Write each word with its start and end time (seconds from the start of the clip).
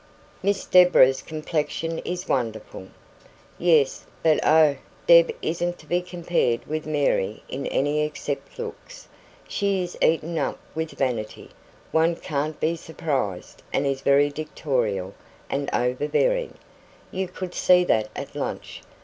"Miss 0.41 0.65
Deborah's 0.65 1.21
complexion 1.21 1.99
is 1.99 2.27
wonderful." 2.27 2.87
"Yes. 3.59 4.03
But 4.23 4.43
oh, 4.43 4.77
Deb 5.05 5.31
isn't 5.43 5.77
to 5.77 5.85
be 5.85 6.01
compared 6.01 6.65
with 6.65 6.87
Mary 6.87 7.43
in 7.47 7.67
anything 7.67 8.03
except 8.07 8.57
looks. 8.57 9.07
She 9.47 9.83
is 9.83 9.95
eaten 10.01 10.39
up 10.39 10.57
with 10.73 10.97
vanity 10.97 11.51
one 11.91 12.15
can't 12.15 12.59
be 12.59 12.75
surprised 12.75 13.61
and 13.71 13.85
is 13.85 14.01
very 14.01 14.31
dictatorial 14.31 15.13
and 15.51 15.69
overbearing; 15.71 16.55
you 17.11 17.27
could 17.27 17.53
see 17.53 17.83
that 17.83 18.09
at 18.15 18.35
lunch. 18.35 18.81